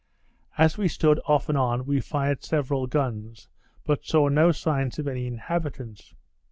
As 0.57 0.79
we 0.79 0.87
stood 0.87 1.19
off 1.27 1.47
and 1.47 1.55
on, 1.55 1.85
we 1.85 2.01
fired 2.01 2.43
several 2.43 2.87
guns, 2.87 3.47
but 3.85 4.03
saw 4.03 4.29
no 4.29 4.51
signs 4.51 4.97
of 4.97 5.07
any 5.07 5.27
inhabitants. 5.27 6.15